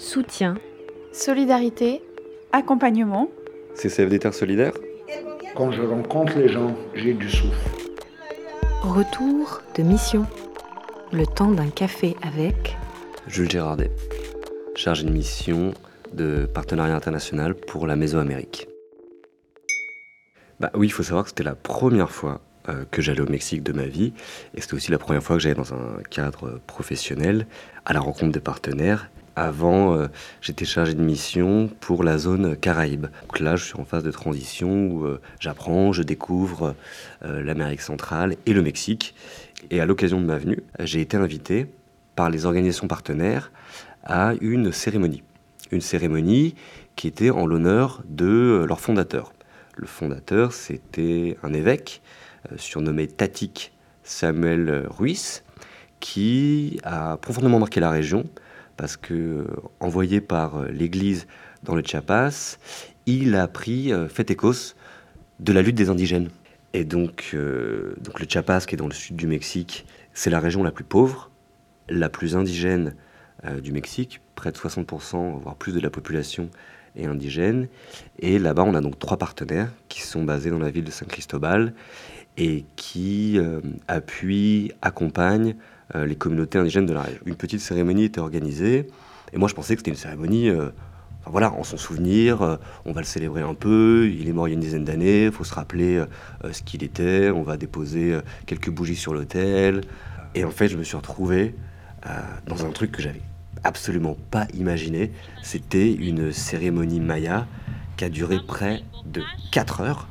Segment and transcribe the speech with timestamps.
[0.00, 0.54] soutien,
[1.12, 2.02] solidarité,
[2.52, 3.28] accompagnement.
[3.74, 4.72] CCFD Terre Solidaire
[5.54, 7.70] Quand je rencontre les gens, j'ai du souffle.
[8.82, 10.26] retour de mission.
[11.12, 12.76] Le temps d'un café avec
[13.26, 13.90] Jules Gérardet,
[14.74, 15.74] chargé de mission
[16.14, 18.68] de partenariat international pour la Mésoamérique.
[20.60, 23.62] Bah oui, il faut savoir que c'était la première fois euh, que j'allais au Mexique
[23.62, 24.12] de ma vie,
[24.54, 27.46] et c'était aussi la première fois que j'allais dans un cadre professionnel,
[27.84, 29.10] à la rencontre des partenaires.
[29.40, 30.08] Avant, euh,
[30.42, 33.06] j'étais chargé de mission pour la zone Caraïbes.
[33.22, 36.74] Donc là, je suis en phase de transition où euh, j'apprends, je découvre
[37.24, 39.14] euh, l'Amérique centrale et le Mexique.
[39.70, 41.66] Et à l'occasion de ma venue, j'ai été invité
[42.16, 43.50] par les organisations partenaires
[44.04, 45.22] à une cérémonie.
[45.70, 46.54] Une cérémonie
[46.94, 49.32] qui était en l'honneur de leur fondateur.
[49.74, 52.02] Le fondateur, c'était un évêque
[52.58, 53.72] surnommé Tatik
[54.02, 55.44] Samuel Ruiz,
[55.98, 58.26] qui a profondément marqué la région
[58.80, 59.46] parce que, euh,
[59.78, 61.26] envoyé par euh, l'Église
[61.64, 62.56] dans le Chiapas,
[63.04, 64.74] il a pris euh, fait écos
[65.38, 66.30] de la lutte des indigènes.
[66.72, 67.36] Et donc,
[68.00, 70.84] donc le Chiapas, qui est dans le sud du Mexique, c'est la région la plus
[70.84, 71.30] pauvre,
[71.88, 72.94] la plus indigène
[73.60, 74.20] du Mexique.
[74.36, 76.48] Près de 60%, voire plus de la population
[76.94, 77.66] est indigène.
[78.20, 81.08] Et là-bas, on a donc trois partenaires qui sont basés dans la ville de San
[81.08, 81.74] Cristobal
[82.36, 83.40] et qui
[83.88, 85.56] appuient, accompagnent
[85.94, 87.20] les communautés indigènes de la région.
[87.26, 88.88] Une petite cérémonie était organisée,
[89.32, 90.70] et moi je pensais que c'était une cérémonie, euh,
[91.26, 94.52] voilà, en son souvenir, euh, on va le célébrer un peu, il est mort il
[94.52, 96.06] y a une dizaine d'années, il faut se rappeler euh,
[96.44, 99.82] euh, ce qu'il était, on va déposer euh, quelques bougies sur l'autel,
[100.34, 101.54] et en fait je me suis retrouvé
[102.06, 102.10] euh,
[102.46, 103.22] dans un truc que j'avais
[103.64, 107.46] absolument pas imaginé, c'était une cérémonie maya
[107.96, 110.08] qui a duré près de 4 heures.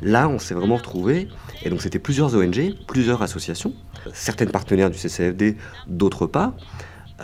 [0.00, 1.28] Là, on s'est vraiment retrouvé,
[1.62, 3.74] et donc c'était plusieurs ONG, plusieurs associations,
[4.12, 5.56] certaines partenaires du CCFD,
[5.88, 6.54] d'autres pas,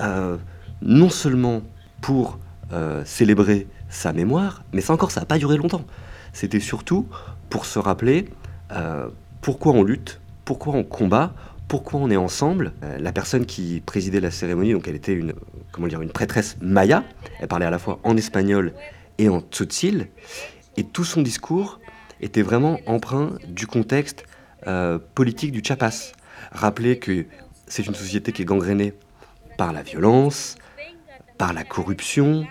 [0.00, 0.36] euh,
[0.82, 1.62] non seulement
[2.00, 2.38] pour
[2.72, 5.84] euh, célébrer sa mémoire, mais ça encore, ça n'a pas duré longtemps.
[6.32, 7.06] C'était surtout
[7.48, 8.28] pour se rappeler
[8.72, 9.08] euh,
[9.40, 11.32] pourquoi on lutte, pourquoi on combat,
[11.68, 12.72] pourquoi on est ensemble.
[12.98, 15.32] La personne qui présidait la cérémonie, donc elle était une,
[15.72, 17.04] comment dire, une prêtresse maya,
[17.38, 18.72] elle parlait à la fois en espagnol
[19.18, 20.08] et en tzotzil,
[20.76, 21.80] et tout son discours
[22.20, 24.24] était vraiment empreint du contexte
[24.66, 26.12] euh, politique du Chiapas.
[26.52, 27.26] Rappeler que
[27.66, 28.94] c'est une société qui est gangrénée
[29.56, 30.56] par la violence,
[31.38, 32.46] par la corruption,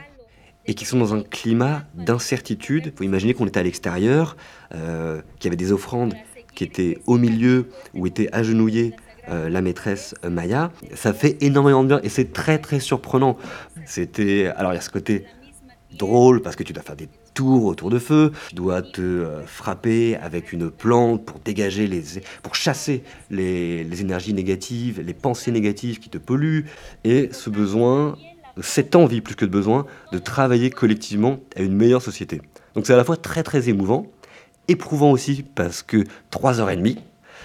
[0.65, 2.87] et qui sont dans un climat d'incertitude.
[2.87, 4.37] Il faut imaginer qu'on était à l'extérieur,
[4.73, 6.13] euh, qu'il y avait des offrandes
[6.55, 8.95] qui étaient au milieu, où était agenouillée
[9.29, 10.71] euh, la maîtresse Maya.
[10.93, 13.37] Ça fait énormément de bien, et c'est très très surprenant.
[13.85, 14.47] C'était...
[14.55, 15.25] Alors il y a ce côté
[15.97, 19.45] drôle, parce que tu dois faire des tours autour de feu, tu dois te euh,
[19.45, 22.03] frapper avec une plante pour dégager les,
[22.41, 26.65] pour chasser les, énergies négatives, les pensées négatives qui te polluent,
[27.03, 28.17] et ce besoin,
[28.61, 32.41] cette envie plus que de besoin, de travailler collectivement à une meilleure société.
[32.75, 34.07] Donc c'est à la fois très très émouvant,
[34.67, 36.97] éprouvant aussi parce que trois heures et demie,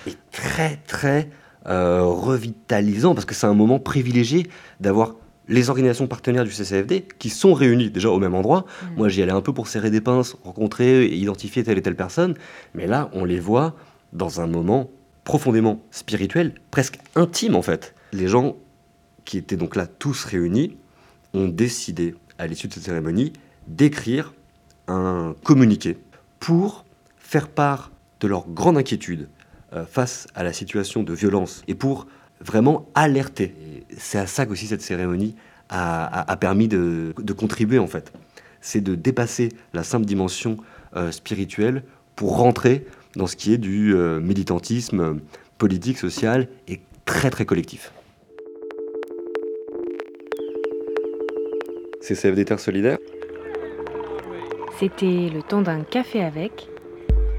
[0.06, 1.28] et très très
[1.66, 4.46] euh, revitalisant parce que c'est un moment privilégié
[4.80, 5.16] d'avoir
[5.48, 8.64] les organisations partenaires du CCFD qui sont réunies déjà au même endroit.
[8.96, 11.96] Moi, j'y allais un peu pour serrer des pinces, rencontrer et identifier telle et telle
[11.96, 12.34] personne.
[12.74, 13.74] Mais là, on les voit
[14.12, 14.90] dans un moment
[15.24, 17.94] profondément spirituel, presque intime en fait.
[18.12, 18.56] Les gens
[19.24, 20.76] qui étaient donc là tous réunis
[21.34, 23.34] ont décidé, à l'issue de cette cérémonie,
[23.66, 24.32] d'écrire
[24.86, 25.98] un communiqué
[26.40, 26.86] pour
[27.18, 29.28] faire part de leur grande inquiétude
[29.74, 32.06] euh, face à la situation de violence et pour
[32.40, 33.54] vraiment alerter.
[33.96, 35.34] C'est à ça qu'aussi cette cérémonie
[35.70, 38.12] a, permis de, contribuer en fait.
[38.60, 40.56] C'est de dépasser la simple dimension
[40.96, 41.82] euh, spirituelle
[42.16, 45.20] pour rentrer dans ce qui est du euh, militantisme
[45.58, 47.92] politique, social et très très collectif.
[52.00, 52.98] CCFD Terre Solidaire
[54.78, 56.68] C'était Le temps d'un café avec,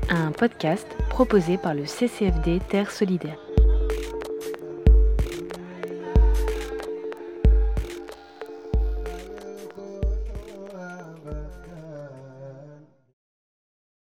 [0.10, 3.40] un podcast proposé par le CCFD Terre Solidaire.